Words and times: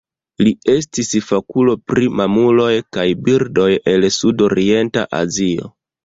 Li 0.45 0.51
estis 0.75 1.09
fakulo 1.25 1.75
pri 1.91 2.07
mamuloj 2.21 2.69
kaj 2.97 3.05
birdoj 3.27 3.67
el 3.93 4.07
Sudorienta 4.15 5.05
Azio. 5.19 5.69